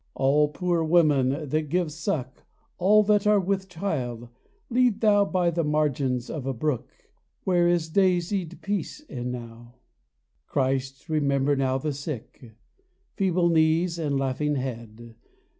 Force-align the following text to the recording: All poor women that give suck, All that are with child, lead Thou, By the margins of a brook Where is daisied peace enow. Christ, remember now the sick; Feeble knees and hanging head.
All 0.15 0.47
poor 0.47 0.83
women 0.83 1.47
that 1.49 1.69
give 1.69 1.91
suck, 1.91 2.47
All 2.79 3.03
that 3.03 3.27
are 3.27 3.39
with 3.39 3.69
child, 3.69 4.29
lead 4.67 4.99
Thou, 4.99 5.25
By 5.25 5.51
the 5.51 5.63
margins 5.63 6.27
of 6.27 6.47
a 6.47 6.55
brook 6.55 6.91
Where 7.43 7.67
is 7.67 7.87
daisied 7.87 8.63
peace 8.63 8.99
enow. 9.01 9.75
Christ, 10.47 11.07
remember 11.07 11.55
now 11.55 11.77
the 11.77 11.93
sick; 11.93 12.55
Feeble 13.13 13.49
knees 13.49 13.99
and 13.99 14.19
hanging 14.19 14.55
head. 14.55 15.15